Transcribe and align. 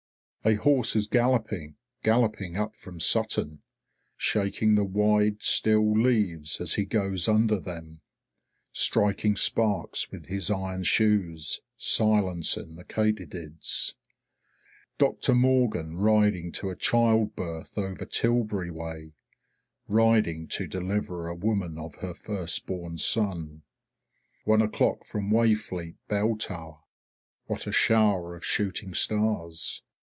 A 0.43 0.55
horse 0.55 0.95
is 0.95 1.05
galloping, 1.05 1.75
galloping 2.01 2.57
up 2.57 2.75
from 2.75 2.99
Sutton. 2.99 3.61
Shaking 4.17 4.73
the 4.73 4.83
wide, 4.83 5.43
still 5.43 5.93
leaves 5.93 6.59
as 6.59 6.73
he 6.73 6.83
goes 6.85 7.27
under 7.27 7.59
them. 7.59 8.01
Striking 8.73 9.35
sparks 9.35 10.09
with 10.09 10.25
his 10.25 10.49
iron 10.49 10.81
shoes; 10.81 11.61
silencing 11.77 12.75
the 12.75 12.83
katydids. 12.83 13.93
Dr. 14.97 15.35
Morgan 15.35 15.97
riding 15.97 16.51
to 16.53 16.71
a 16.71 16.75
child 16.75 17.35
birth 17.35 17.77
over 17.77 18.03
Tilbury 18.03 18.71
way; 18.71 19.13
riding 19.87 20.47
to 20.47 20.65
deliver 20.65 21.27
a 21.27 21.35
woman 21.35 21.77
of 21.77 21.97
her 22.01 22.15
first 22.15 22.65
born 22.65 22.97
son. 22.97 23.61
One 24.45 24.63
o'clock 24.63 25.05
from 25.05 25.29
Wayfleet 25.29 25.97
bell 26.07 26.35
tower, 26.35 26.79
what 27.45 27.67
a 27.67 27.71
shower 27.71 28.35
of 28.35 28.43
shooting 28.43 28.95
stars! 28.95 29.83